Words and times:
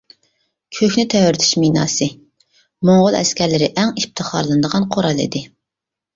«كۆكنى 0.77 1.03
تەۋرىتىش 1.13 1.51
مىناسى» 1.63 2.07
موڭغۇل 2.91 3.19
ئەسكەرلىرى 3.21 3.69
ئەڭ 3.83 3.93
ئىپتىخارلىنىدىغان 4.01 4.91
قورال 4.97 5.25
ئىدى. 5.29 5.45